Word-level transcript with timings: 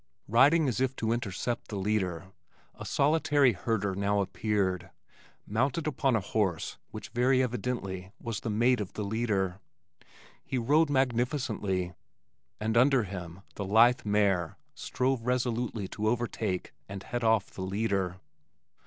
Riding 0.27 0.67
as 0.67 0.81
if 0.81 0.95
to 0.95 1.11
intercept 1.11 1.67
the 1.67 1.75
leader, 1.75 2.31
a 2.73 2.85
solitary 2.85 3.53
herder 3.53 3.93
now 3.93 4.21
appeared, 4.21 4.89
mounted 5.45 5.85
upon 5.85 6.15
a 6.15 6.21
horse 6.21 6.79
which 6.89 7.09
very 7.09 7.43
evidently 7.43 8.11
was 8.19 8.39
the 8.39 8.49
mate 8.49 8.81
of 8.81 8.93
the 8.93 9.03
leader. 9.03 9.59
He 10.43 10.57
rode 10.57 10.89
magnificently, 10.89 11.93
and 12.59 12.75
under 12.77 13.03
him 13.03 13.41
the 13.53 13.63
lithe 13.65 14.01
mare 14.03 14.57
strove 14.73 15.21
resolutely 15.23 15.87
to 15.89 16.07
overtake 16.07 16.73
and 16.89 17.03
head 17.03 17.23
off 17.23 17.51
the 17.51 17.61
leader. 17.61 18.19